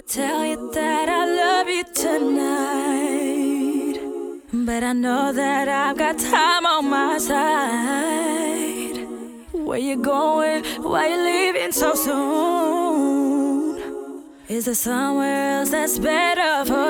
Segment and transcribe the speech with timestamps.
[0.00, 3.20] Would tell you that I love you tonight.
[4.50, 9.06] But I know that I've got time on my side.
[9.52, 10.64] Where you going?
[10.82, 13.78] Why you leaving so soon?
[14.48, 16.89] Is there somewhere else that's better for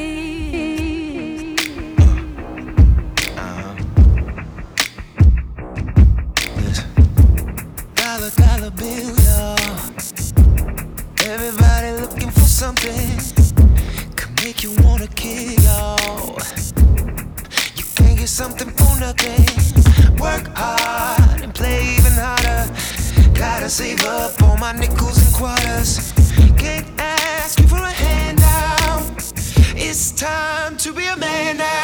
[7.96, 9.58] Dollar, dollar bill, y'all.
[11.26, 13.18] Everybody looking for something.
[14.16, 16.38] Could make you wanna kill, y'all.
[17.78, 19.44] You can't get something for nothing.
[20.20, 22.72] Work hard and play even harder.
[23.34, 26.09] Gotta save up all my nickels and quarters.
[30.20, 31.79] Time to be a man now.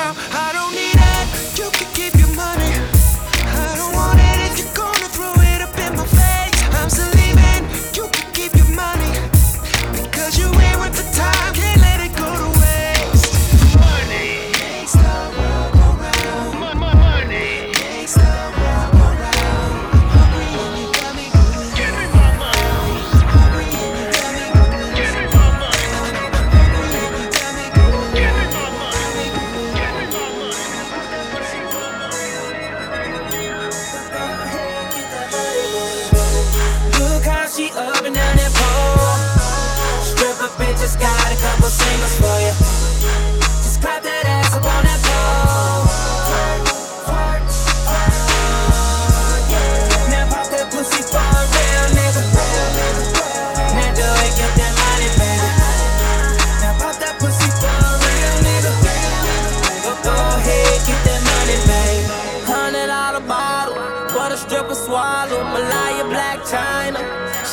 [64.66, 65.44] What a stripper swallow.
[65.44, 66.98] Malaya Blac Chyna,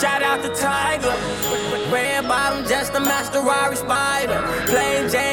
[0.00, 1.12] shout out to Tyga.
[1.92, 4.40] Red bottom, just a master Rari Spider.
[4.66, 5.31] Plain Jane,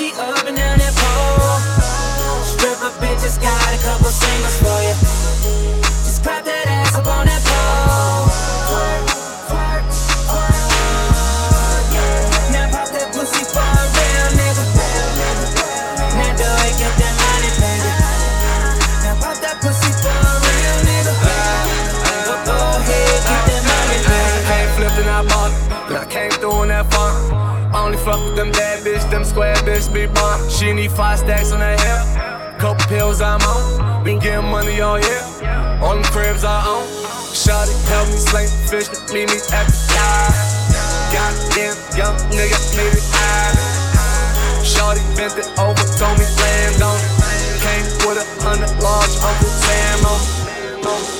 [0.00, 1.60] she up and down that pole.
[2.42, 5.89] Stripper bitches got a couple singles for you.
[28.04, 30.48] Fuck them bad bitch, them square bitch be bomb.
[30.48, 32.58] She need five stacks on her hip.
[32.58, 34.04] Couple pills I'm on.
[34.04, 35.22] Been getting money all year.
[35.82, 36.86] All them cribs I own.
[37.32, 39.80] Shawty help me sling fish, meet me at the.
[41.12, 43.54] Goddamn young nigga, need it high.
[44.62, 47.10] Shawty bent it over, told me land on it.
[47.64, 50.20] Came with a hundred large Uncle Sam on.
[50.86, 51.19] On it.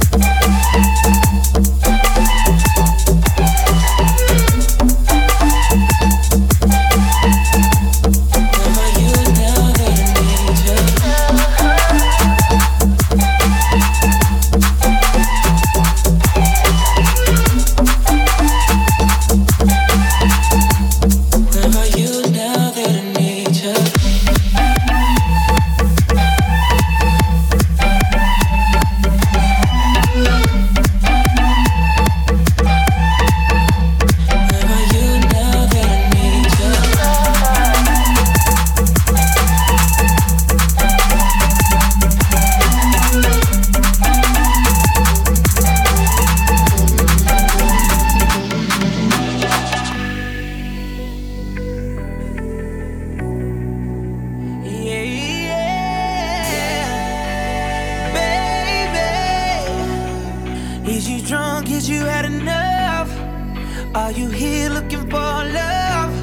[64.81, 66.13] Looking for love?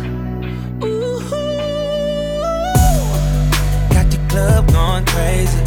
[0.82, 1.20] Ooh,
[3.90, 5.58] got the club going crazy.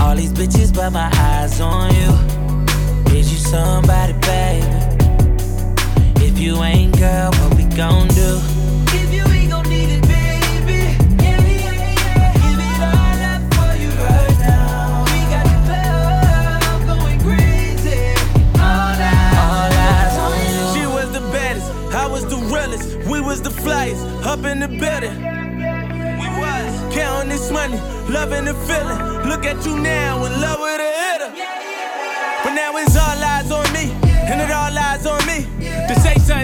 [0.00, 2.10] All these bitches, but my eyes on you.
[3.16, 4.66] Is you somebody, baby?
[6.24, 8.53] If you ain't, girl, what we gon' do?
[24.44, 25.16] Up in the building.
[26.20, 27.78] We was counting this money,
[28.10, 28.98] loving the feeling.
[29.28, 31.30] Look at you now, in love with a hitter.
[32.44, 33.92] But now it's all eyes on me,
[34.28, 35.33] and it all lies on me.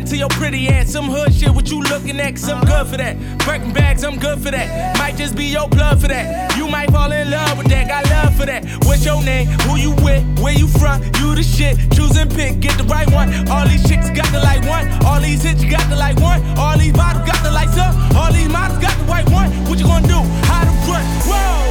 [0.06, 2.97] To your pretty ass, some hood shit, what you looking at, cause I'm good for
[2.97, 3.17] that.
[3.44, 4.99] Breaking bags, I'm good for that.
[4.99, 6.56] Might just be your blood for that.
[6.56, 8.64] You might fall in love with that, got love for that.
[8.87, 9.47] What's your name?
[9.69, 10.25] Who you with?
[10.41, 11.02] Where you from?
[11.20, 11.79] You the shit.
[11.93, 13.29] Choose and pick, get the right one.
[13.50, 14.88] All these chicks got the like one.
[15.05, 16.43] All these hits got the like one.
[16.58, 17.94] All these bottles got the lights up.
[18.17, 19.53] All these models got the white one.
[19.69, 20.19] What you gonna do?
[20.49, 21.05] How to run?
[21.29, 21.62] Whoa!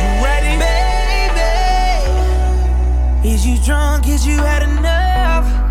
[0.00, 0.56] You ready?
[3.22, 4.08] Baby, is you drunk?
[4.08, 5.65] Is you had enough?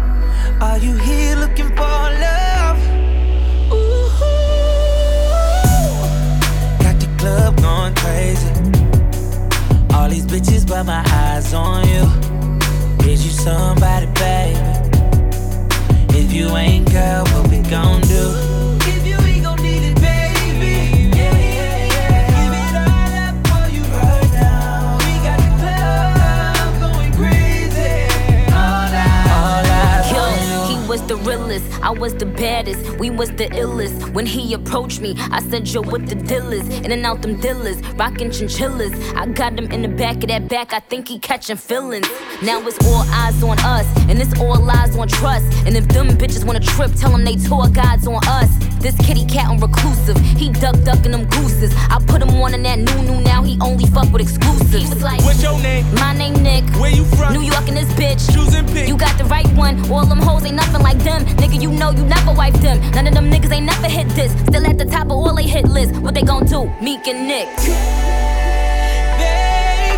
[33.38, 34.14] The illest.
[34.14, 36.68] When he approached me, I said, Yo, what the deal is?
[36.70, 38.94] In and out them dealers, rockin' chinchillas.
[39.16, 42.08] I got him in the back of that back, I think he catching feelings.
[42.42, 45.46] Now it's all eyes on us, and it's all lies on trust.
[45.66, 48.65] And if them bitches wanna trip, tell them they tour guides on us.
[48.86, 51.74] This kitty cat on reclusive, he duck ducking them gooses.
[51.90, 54.72] I put him on in that new new, now he only fuck with exclusives.
[54.76, 55.84] He was like, What's your name?
[55.96, 56.64] My name Nick.
[56.80, 57.34] Where you from?
[57.34, 58.32] New York and this bitch.
[58.32, 58.88] Choose and pick.
[58.88, 59.80] You got the right one.
[59.90, 61.26] All them hoes ain't nothing like them.
[61.42, 62.80] Nigga, you know you never wipe them.
[62.92, 64.32] None of them niggas ain't never hit this.
[64.46, 65.96] Still at the top of all they hit list.
[65.96, 66.72] What they gon' do?
[66.80, 67.48] Meek and Nick.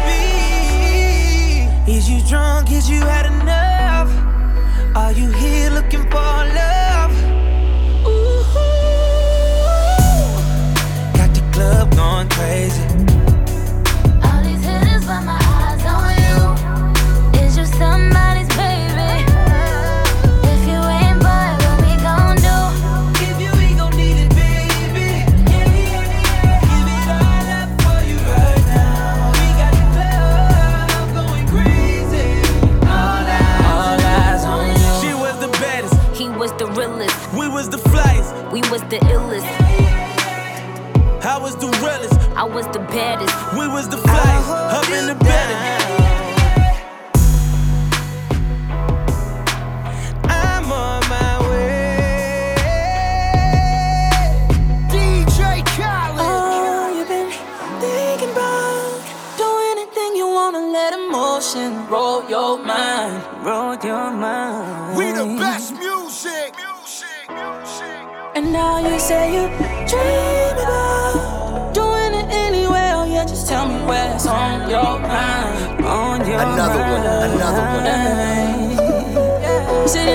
[0.07, 2.71] Baby, is you drunk?
[2.71, 4.09] Is you had enough?
[4.95, 6.23] Are you here looking for
[6.55, 6.66] love?
[42.39, 43.33] I was the baddest.
[43.57, 44.49] we was the flyest.
[44.77, 45.57] Up in the building.
[50.29, 52.55] I'm on my way.
[54.93, 56.19] DJ Khaled.
[56.21, 57.31] Oh, you've been
[57.81, 59.01] thinking about
[59.41, 64.95] do anything you wanna let emotion roll your mind, roll your mind.
[64.95, 66.53] We the best music.
[66.61, 67.97] Music, music.
[68.35, 69.47] And now you say you
[69.89, 70.36] dream
[73.87, 77.33] just tell me what's on your mind, on your Another one, mind.
[77.33, 77.63] another
[79.79, 79.87] one.
[79.87, 80.07] Sit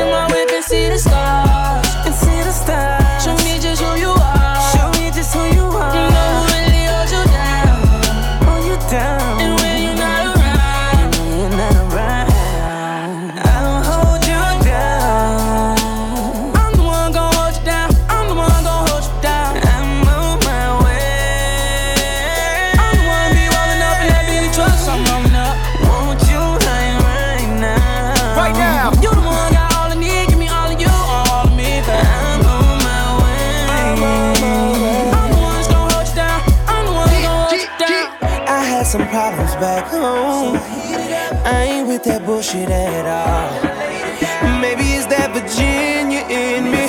[42.52, 44.60] bullshit at all.
[44.60, 46.88] Maybe it's that Virginia in me.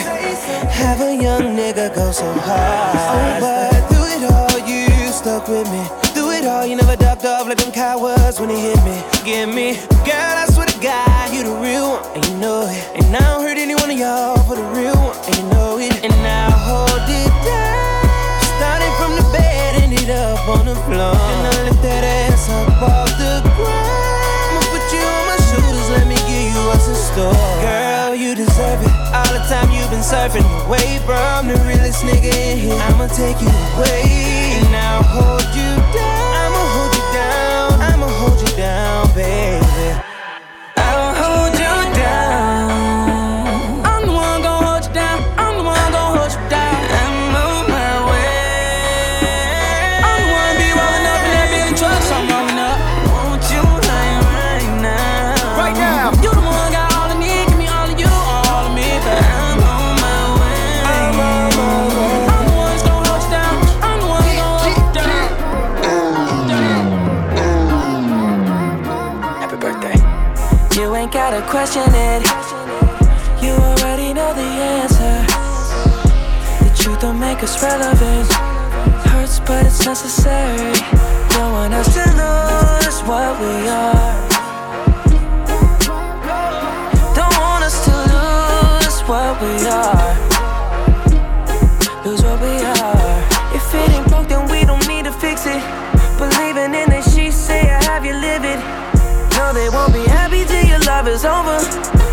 [0.72, 2.96] Have a young nigga go so hard.
[3.14, 5.84] Oh, but through it all, you stuck with me.
[6.14, 9.02] Through it all, you never ducked off like them cowards when they hit me.
[9.24, 12.84] Give me, girl, I swear to God, you the real one, and you know it.
[12.96, 15.78] And I don't hurt any one of y'all for the real one, and you know
[15.80, 16.04] it.
[16.04, 18.04] And I hold it down.
[18.60, 21.16] Started from the bed, ended up on the floor.
[21.16, 22.03] And I lift that
[30.04, 31.16] surfing the wave, bro.
[31.16, 32.76] I'm the realest nigga in here.
[32.76, 34.04] I'ma take you away
[34.60, 35.83] and I'll hold you
[77.54, 78.32] us relevant.
[79.08, 80.74] Hurts, but it's necessary.
[81.30, 84.30] Don't want us to lose what we are.
[87.16, 90.14] Don't want us to lose what we are.
[92.06, 93.56] Lose what we are.
[93.56, 95.62] If it ain't broke, then we don't need to fix it.
[96.18, 98.44] Believing in it, she say I have you live.
[99.38, 101.60] No, they won't be happy till your love is over.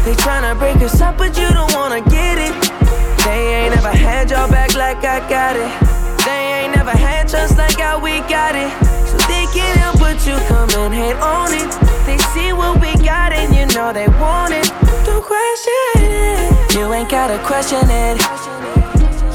[0.05, 2.01] They tryna break us up, but you don't wanna
[4.41, 5.73] your back like I got it.
[6.25, 8.71] They ain't never had trust like how we got it.
[9.09, 11.69] So they can't help but you come and hate on it.
[12.07, 14.67] They see what we got and you know they want it.
[15.05, 16.75] Don't question it.
[16.75, 18.17] You ain't gotta question it.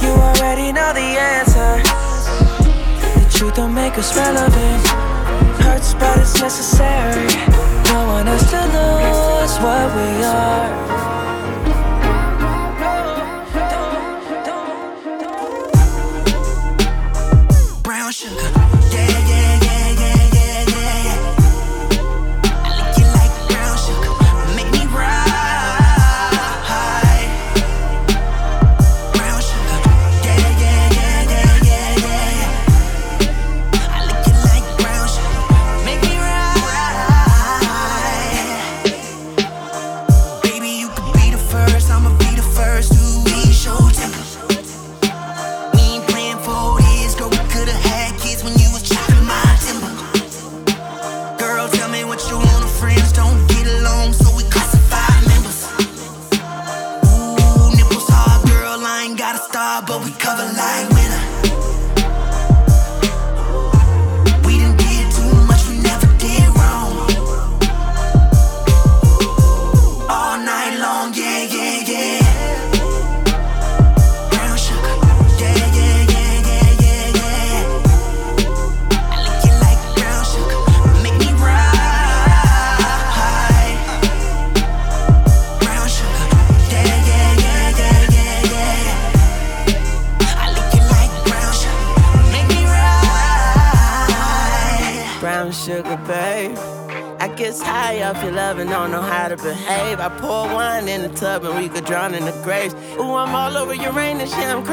[0.02, 1.72] You already know the answer.
[3.20, 4.82] The truth don't make us relevant.
[5.62, 7.30] Hurts, but it's necessary.
[7.94, 11.15] No one us to lose what we are.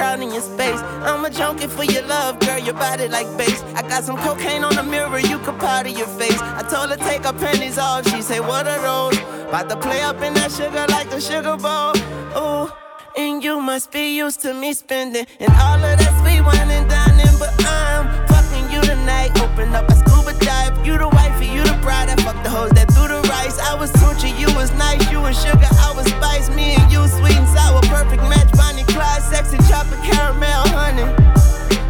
[0.02, 2.58] To a junkie for your love, girl.
[2.58, 3.62] your body like base.
[3.76, 6.40] I got some cocaine on the mirror, you could powder your face.
[6.40, 8.08] I told her take her pennies off.
[8.10, 9.14] She said, What a roll.
[9.48, 11.94] About to play up in that sugar like the sugar bowl.
[12.36, 12.68] Ooh,
[13.16, 16.90] and you must be used to me spending and all of that sweet wine and
[16.90, 17.38] dining.
[17.38, 19.30] But I'm fucking you tonight.
[19.40, 20.84] Open up a scuba dive.
[20.84, 22.08] You the wifey, you the bride.
[22.08, 23.60] I fuck the hoes that threw the rice.
[23.60, 25.08] I was Tunechi, you was nice.
[25.12, 26.50] You was sugar, I was spice.
[26.50, 28.61] Me and you, sweet and sour, perfect match.
[29.02, 31.02] Clyde, sexy chocolate caramel, honey.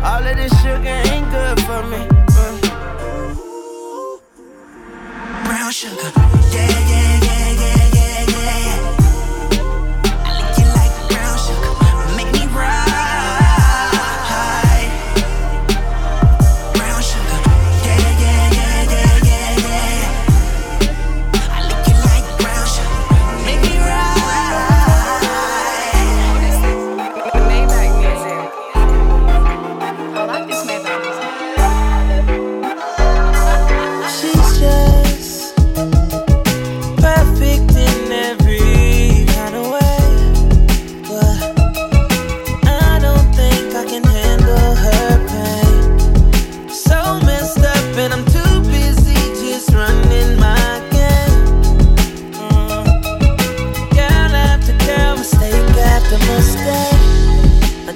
[0.03, 2.09] All of this sugar ain't good for me.
[2.41, 2.57] Uh.
[5.45, 6.11] Brown sugar,
[6.55, 7.22] yeah, yeah,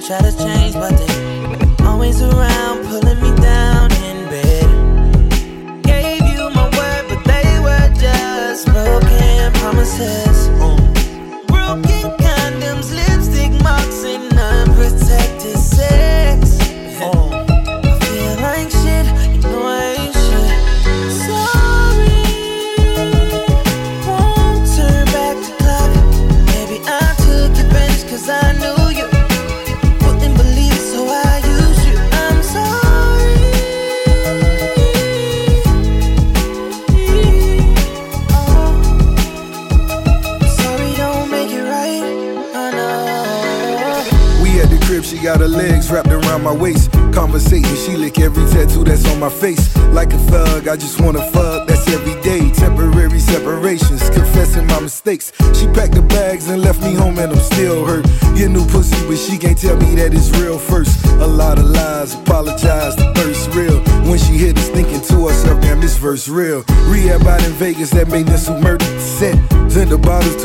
[0.09, 0.17] yeah.
[0.19, 0.45] promises.
[0.45, 0.56] Mm.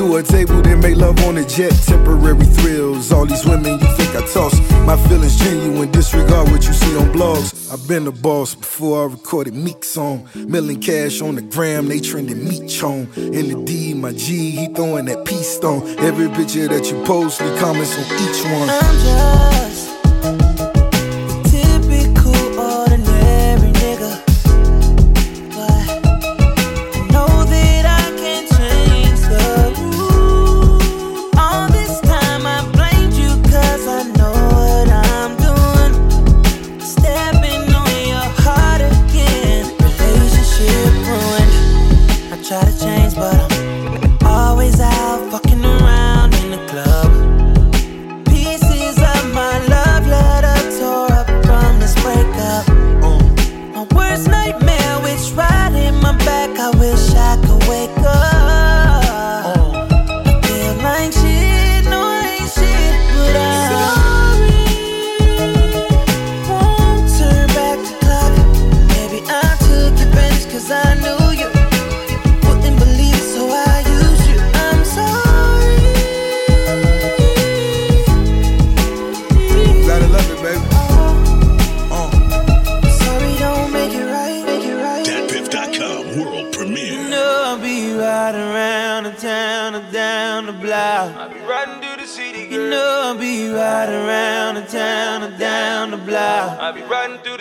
[0.02, 1.72] To a table, then make love on a jet.
[1.86, 4.54] Temporary thrills, all these women you think I toss.
[4.86, 7.72] My feelings genuine, disregard what you see on blogs.
[7.72, 10.28] I've been the boss before I recorded Meek song.
[10.34, 13.08] Milling cash on the gram, they trending Meek chone.
[13.16, 15.82] In the D, my G, he throwing that peace stone.
[15.98, 18.68] Every picture that you post, me comments on each one.
[18.70, 20.01] I'm just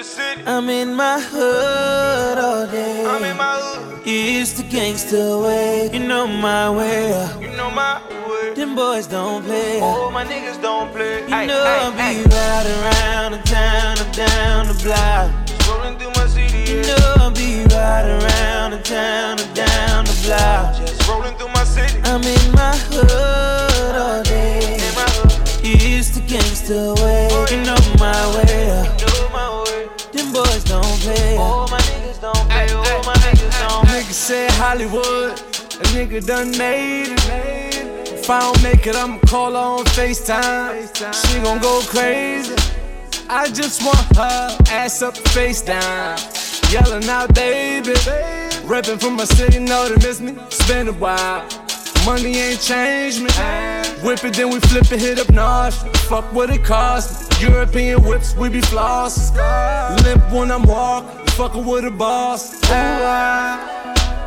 [0.01, 0.41] the city.
[0.47, 3.05] I'm in my hood all day.
[3.05, 4.01] I'm in my hood.
[4.05, 5.91] It's the gangster way.
[5.93, 7.09] You know my way.
[7.39, 8.53] You know my way.
[8.55, 9.79] Them boys don't play.
[9.81, 11.21] Oh, my niggas don't play.
[11.23, 15.27] You know I'll be riding around the town and down the block.
[15.67, 16.71] Rolling through my city.
[16.71, 20.77] You know I'll be riding around the town and down the block.
[20.77, 21.99] Just rolling through my city.
[22.05, 24.79] I'm in my hood all day.
[25.63, 27.29] It's the gangster way.
[27.29, 27.45] You oh,
[34.11, 35.39] Nigga said Hollywood.
[35.39, 38.11] A nigga done made it.
[38.11, 40.83] If I don't make it, I'ma call her on FaceTime.
[41.13, 42.53] She gon' go crazy.
[43.29, 46.19] I just want her ass up, face down.
[46.69, 47.93] Yelling out, baby.
[48.67, 50.33] Reppin' from my city, know they miss me.
[50.41, 51.47] It's been a while.
[52.05, 53.29] Money ain't changed me.
[54.03, 55.75] Whip it, then we flip it, hit up North.
[56.09, 57.31] Fuck what it cost.
[57.41, 57.47] me.
[57.47, 59.31] European whips, we be floss.
[60.03, 62.59] Limp when I'm walking, fuckin' with a boss.
[62.65, 63.80] Ah,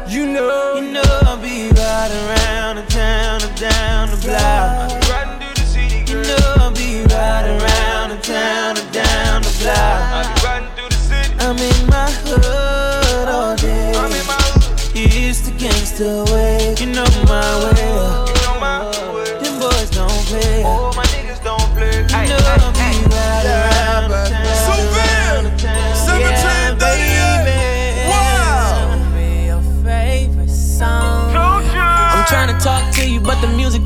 [0.09, 4.91] you know, you know I'll be riding around the town and down the block.
[5.09, 9.55] Riding through the city, You know I'll be riding around the town and down the
[9.61, 9.77] block.
[9.79, 11.35] I'll be riding through the city.
[11.41, 13.93] I'm in my hood all day.
[13.97, 14.93] I'm in my hood.
[14.95, 16.75] It's the gangster way.
[16.79, 17.14] You know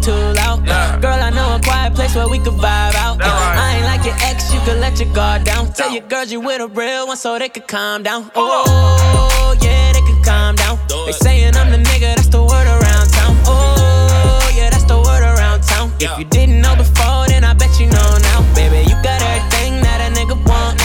[0.09, 1.03] but the music too loud.
[1.03, 3.19] Girl, I know a quiet place where we could vibe out.
[3.23, 5.73] I ain't like your ex, you could let your guard down.
[5.73, 8.31] Tell your girls you with a real one so they could calm down.
[8.35, 10.79] Oh, yeah, they could calm down.
[11.07, 13.37] They saying I'm the nigga, that's the word around town.
[13.47, 15.93] Oh, yeah, that's the word around town.
[16.01, 18.55] If you didn't know before, then I bet you know now.
[18.55, 20.81] Baby, you got everything that a nigga want.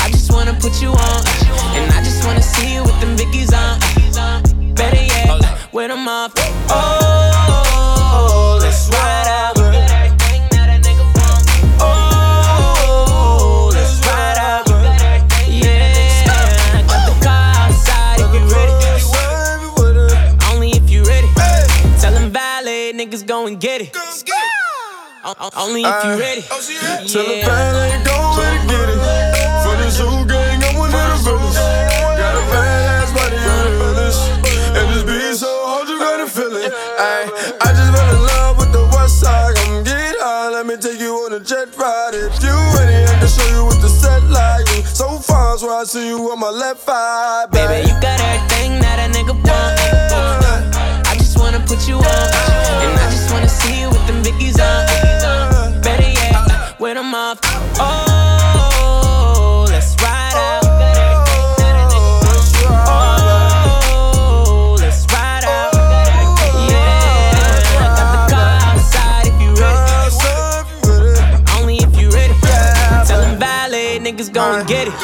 [0.00, 1.20] I just wanna put you on.
[1.76, 3.78] And I just wanna see you with them Vickies on.
[4.74, 6.32] Better yet, with them off.
[6.68, 7.19] Oh,
[25.40, 26.42] Only if you ready.
[27.08, 29.00] Tell the pain ain't going to get it.
[29.64, 31.56] For the zoo gang, I'm one of the villains.
[31.56, 34.20] Got a badass body on the village.
[34.76, 36.68] And this beat so hard, you gotta feel it.
[37.00, 37.24] Ay,
[37.56, 39.56] I just fell in love with the west side.
[39.56, 42.12] Come get high, let me take you on a jet ride.
[42.12, 44.68] If you ready, I can show you what the set like.
[44.92, 47.46] So far, so I see you on my left eye.
[47.50, 51.08] Baby, you got everything that a nigga want.
[51.08, 52.04] I just wanna put you on.
[52.04, 55.09] And I just wanna see you with them Vickies on.
[57.32, 57.36] Oh,
[59.68, 60.64] let's ride out.
[62.88, 65.72] Oh, let's ride out.
[66.68, 66.90] Yeah,
[67.78, 69.78] I got the car outside if you ready.
[71.56, 72.34] Only if you ready.
[74.00, 74.30] Niggas
[74.66, 74.94] get it.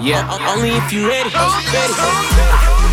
[0.00, 1.28] Yeah, only if you ready.
[1.28, 2.31] ready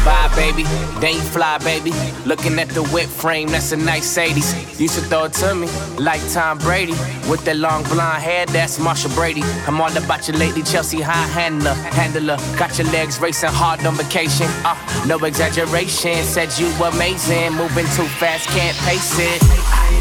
[0.10, 0.64] vibe, baby.
[1.00, 1.92] they fly, baby.
[2.26, 4.80] Looking at the whip frame, that's a nice 80s.
[4.80, 5.68] Used to throw it to me,
[5.98, 6.94] like Tom Brady.
[7.30, 9.44] With that long blonde hair, that's Marcia Brady.
[9.68, 11.74] I'm all about your lady, Chelsea High Handler.
[11.74, 14.48] Handler, got your legs racing hard on vacation.
[14.66, 17.54] Uh, no exaggeration, said you amazing.
[17.54, 19.99] Moving too fast, can't pace it.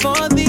[0.00, 0.47] for the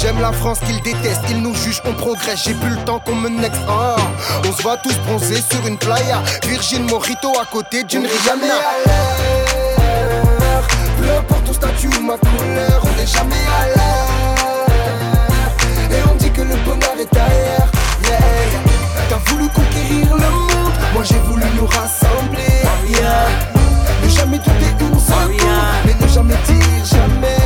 [0.00, 2.44] J'aime la France qu'ils détestent, ils nous jugent, on progresse.
[2.44, 3.60] J'ai plus le temps qu'on me next.
[3.68, 3.96] Ah,
[4.48, 6.22] on se voit tous bronzer sur une playa.
[6.48, 8.54] Virgin Morito à côté d'une Rihanna.
[10.96, 14.06] Peu importe ton statut ou ma couleur, on n'est jamais à l'air.
[15.90, 17.68] Et on dit que le bonheur est ailleurs.
[18.04, 18.18] Yeah.
[19.10, 22.62] T'as voulu conquérir le monde, moi j'ai voulu nous rassembler.
[22.88, 23.28] Yeah.
[24.02, 25.28] Ne jamais douter où on s'en
[25.84, 27.39] mais ne jamais dire jamais.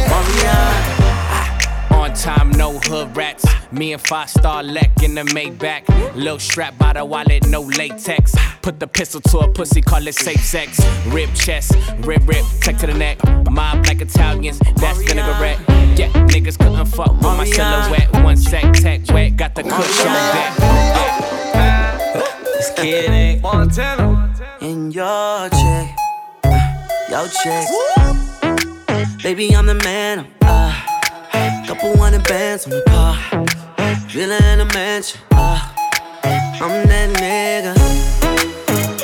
[2.26, 3.44] On time, no hood rats.
[3.70, 5.84] Me and five star Leck in the Maybach.
[6.14, 8.34] Low strap by the wallet, no latex.
[8.62, 10.80] Put the pistol to a pussy, call it safe sex.
[11.08, 13.18] Rib chest, rib rib, tech to the neck.
[13.50, 15.58] Mob like Italians, that's vinaigrette.
[15.98, 18.10] Yeah, niggas couldn't fuck with my silhouette.
[18.24, 20.56] One sec, tech wet, got the kush on deck.
[22.54, 23.42] Just kidding.
[23.42, 24.34] Montana.
[24.60, 25.96] In your check,
[27.10, 27.68] your check.
[29.22, 30.33] Baby, I'm the man.
[31.74, 33.16] Couple hundred bands on the car.
[34.06, 35.20] Villa in a mansion.
[35.32, 35.58] Uh,
[36.22, 37.74] I'm that nigga.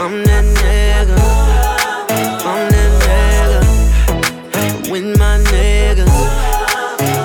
[0.01, 1.19] I'm that nigga.
[2.47, 4.89] I'm that nigga.
[4.89, 6.15] With my niggas.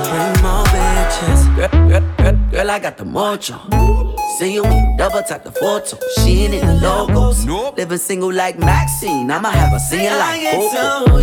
[0.09, 1.41] Bring more bitches.
[1.55, 4.17] Girl, girl, girl, I got the mojo.
[4.39, 4.63] See you
[4.97, 5.99] double tap the photo.
[6.17, 7.45] She ain't in the logos.
[7.77, 9.29] Living single like Maxine.
[9.29, 11.19] I'ma have a singing like Coco.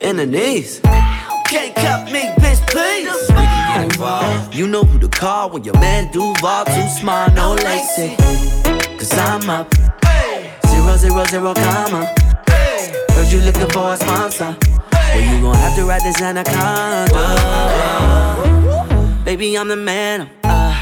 [0.00, 0.80] In the knees.
[1.48, 3.08] Can't cut me, bitch, please.
[4.54, 8.16] You know who to call when your man Duval too smart, no lacy.
[8.98, 9.72] Cause I'm up.
[10.66, 12.04] Zero, zero, zero, comma.
[12.48, 14.56] Heard you looking for a sponsor.
[14.92, 17.08] Well, you gon' have to ride this anaconda.
[19.24, 20.28] Baby, I'm the man.
[20.44, 20.74] Uh,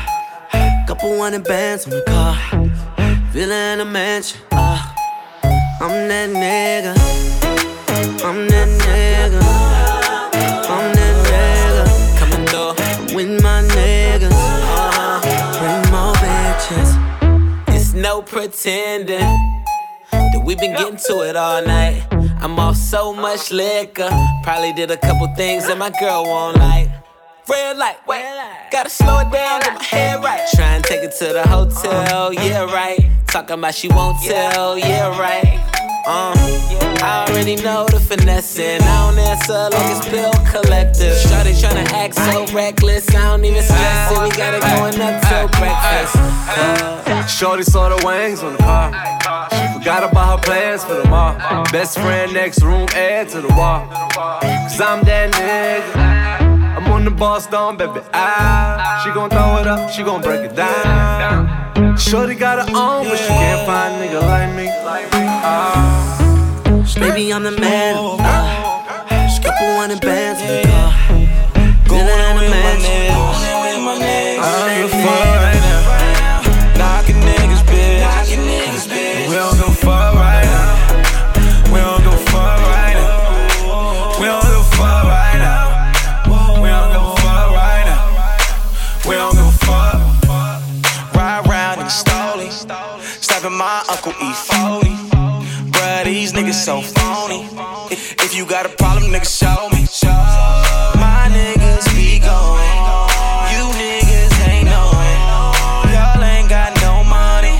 [0.89, 2.37] couple hundred bands on the car.
[3.31, 4.41] Villa in a mansion.
[4.51, 4.83] Uh,
[5.81, 6.95] I'm that nigga.
[8.25, 9.66] I'm that nigga.
[17.97, 19.19] No pretending
[20.13, 22.07] that we've been getting to it all night.
[22.41, 24.11] I'm off so much liquor.
[24.43, 26.91] Probably did a couple things that my girl won't like.
[27.49, 28.25] Red light, wait,
[28.73, 30.47] gotta slow it down, get my head right.
[30.55, 32.99] Try and take it to the hotel, yeah, right.
[33.29, 35.86] Talking about she won't tell, yeah, right.
[36.09, 36.33] Uh,
[37.03, 41.11] I already know the finesse, I don't answer like it's bill collector.
[41.27, 44.23] Shawty tryna act so reckless, I don't even stress it.
[44.23, 46.15] We got it going up till breakfast.
[46.17, 48.93] Uh, Shorty saw the wings on the car.
[49.51, 51.35] She forgot about her plans for the mall.
[51.73, 53.85] Best friend next room, add to the wall.
[54.15, 56.77] Cause I'm that nigga.
[56.77, 58.01] I'm on the boss down, baby.
[58.15, 61.66] Ah, she gon' throw it up, she gon' break it down.
[61.99, 64.67] Shorty got her own, but she can't find a nigga like me.
[64.71, 66.17] Ah.
[66.95, 67.97] Baby, I'm the man.
[67.99, 68.77] Uh,
[69.43, 70.93] couple hundred bands in the car.
[71.85, 73.13] Villa in a mansion.
[74.39, 75.36] I don't give a fuck
[94.19, 94.97] E40.
[95.73, 97.45] Bruh, these niggas so phony.
[97.91, 99.85] If, you got a problem, nigga, show me.
[101.01, 102.77] My niggas be going.
[103.53, 105.21] You niggas ain't knowing.
[105.93, 107.57] Y'all ain't got no money.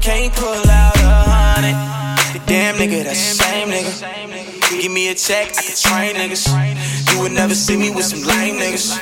[0.00, 1.76] Can't pull out a hundred.
[2.46, 4.80] Damn nigga, that's the same nigga.
[4.80, 7.12] Give me a check, I can train niggas.
[7.12, 8.96] You would never see me with some lame niggas.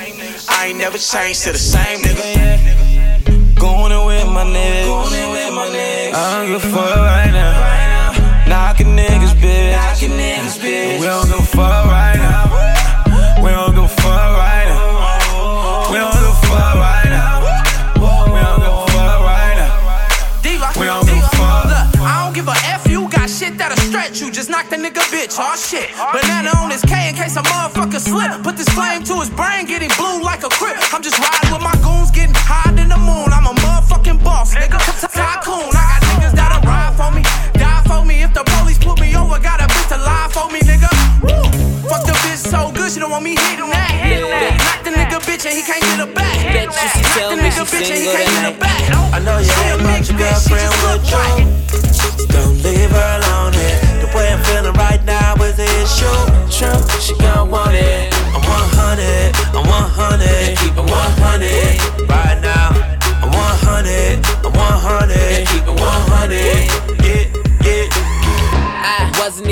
[0.49, 3.55] I ain't never changed to the same nigga.
[3.55, 4.85] Going in with my niggas.
[4.85, 5.98] Going in with my niggas.
[6.11, 8.47] I don't give a fuck right now.
[8.49, 9.77] Knocking niggas, bitch.
[9.77, 10.99] Knocking niggas, bitch.
[10.99, 13.43] We don't give a fuck right now.
[13.43, 15.91] We don't give a fuck right now.
[15.91, 17.45] We don't give a fuck right now.
[18.33, 20.41] We don't give a fuck right now.
[20.41, 21.69] Diva, We don't give a fuck.
[21.69, 24.31] Look, I don't give a F, you got shit that'll stretch you.
[24.31, 25.93] Just knock the nigga bitch, oh shit.
[25.93, 28.41] Banana on his K in case a motherfucker slip.
[28.41, 30.77] Put this flame to his brain, getting blue like a crip.
[30.93, 33.29] I'm just riding with my goons, getting high in the moon.
[33.29, 34.79] I'm a motherfucking boss, nigga.
[35.13, 35.68] Tycoon,
[43.19, 44.55] so good, she don't want me hitting that.
[44.63, 46.35] Knock the nigga bitch and he can't get her back.
[46.53, 49.13] Bet you she tell Knock the nigga she bitch and he can't get her back.
[49.13, 52.27] I know you She ain't a about big your bitch, she girlfriend with look you.
[52.27, 53.79] Don't leave her alone here.
[54.01, 56.19] The way I'm feeling right now is the issue.
[56.47, 58.08] True, she gon' want it.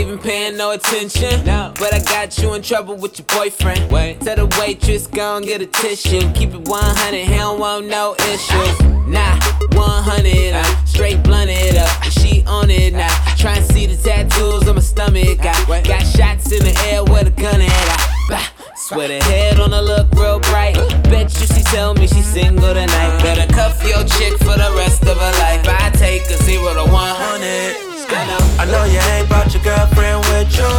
[0.07, 1.45] Even paying no attention.
[1.45, 1.73] No.
[1.79, 3.91] But I got you in trouble with your boyfriend.
[3.91, 4.21] Wait.
[4.21, 6.21] Tell the waitress, go and get a tissue.
[6.33, 8.81] Keep it 100, he don't want no issues.
[9.07, 9.39] Nah,
[9.75, 12.03] 100, I uh, straight blunt it up.
[12.05, 13.13] She on it now.
[13.37, 15.39] Try and see the tattoos on my stomach.
[15.39, 17.69] I got shots in the air with a gun at.
[17.69, 20.75] I, bah, Swear the head on her look real bright.
[21.03, 23.19] Bet you she tell me she's single tonight.
[23.21, 25.65] Better cuff your chick for the rest of her life.
[25.67, 27.86] I take a zero to 100.
[28.09, 30.71] I know you ain't brought your girlfriend with you.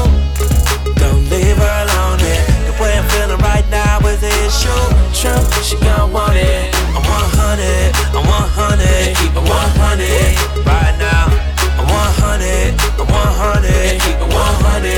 [0.96, 2.18] Don't leave her alone.
[2.18, 4.72] The way I'm feeling right now is the issue.
[5.12, 6.74] True, she gon' want it.
[6.96, 11.28] I'm 100, I'm 100, keep it 100 right now.
[11.76, 14.88] I'm 100, I'm 100, keep it 100.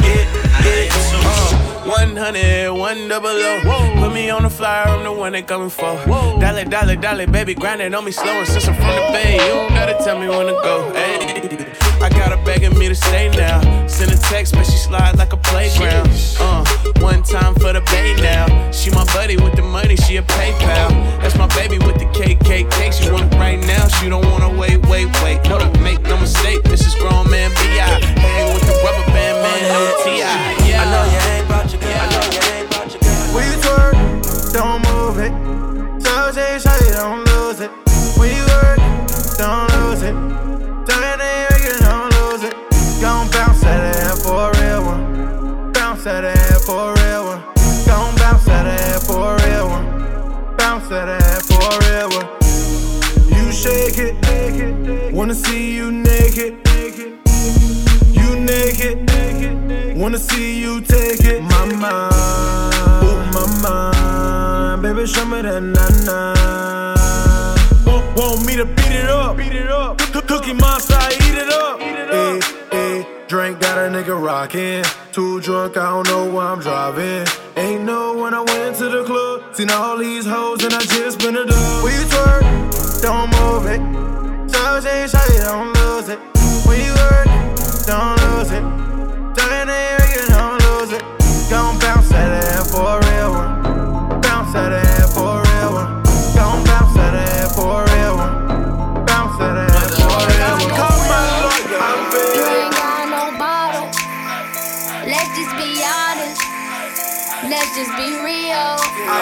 [0.00, 0.26] Get,
[0.62, 0.92] get,
[1.26, 1.65] uh.
[1.86, 3.94] 100, one double O.
[3.98, 5.96] Put me on the flyer, I'm the one they coming for.
[6.40, 8.32] Dolly, dolly, dolly, baby, grind it on me slow.
[8.32, 10.92] And since I'm from the bay, you don't gotta tell me when to go.
[10.94, 11.72] Hey.
[12.02, 13.60] I got her begging me to stay now.
[13.86, 16.08] Send a text, but she slide like a playground.
[16.38, 16.64] Uh,
[17.00, 18.70] one time for the bay now.
[18.70, 20.90] She my buddy with the money, she a PayPal.
[21.20, 22.92] That's my baby with the KKK.
[22.92, 25.42] She want it right now, she don't wanna wait, wait, wait.
[25.48, 25.58] No,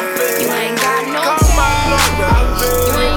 [0.05, 1.23] You ain't got no.
[2.93, 3.14] You ain't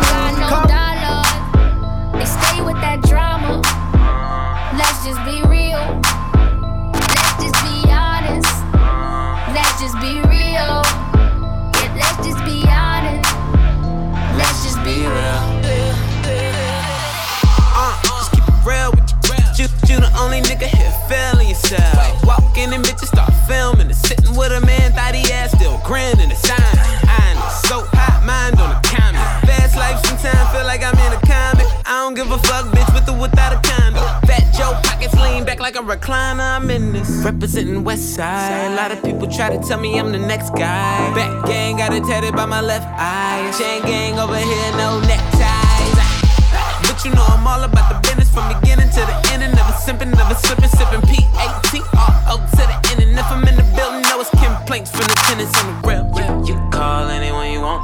[35.77, 36.57] a recliner.
[36.57, 37.09] I'm in this.
[37.23, 38.71] Representing West Side.
[38.71, 41.13] A lot of people try to tell me I'm the next guy.
[41.13, 43.51] Back gang got it tatted by my left eye.
[43.57, 45.97] Chain gang over here, no neckties.
[46.81, 49.43] But you know I'm all about the business from beginning to the end.
[49.43, 53.01] And never simping, never slipping, sipping P-A-T-R-O to the end.
[53.03, 56.05] And if I'm in the building, know it's complaints from the tenants on the real.
[56.17, 57.83] You, you call anyone you want.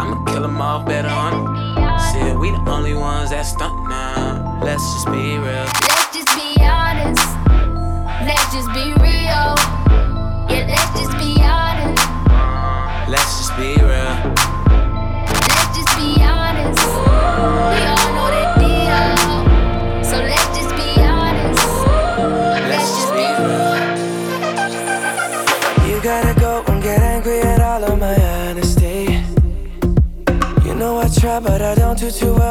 [0.00, 2.00] I'ma kill them all better on it.
[2.10, 4.60] Shit, we the only ones that stunt now.
[4.64, 5.89] Let's just be real.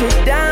[0.00, 0.47] You down.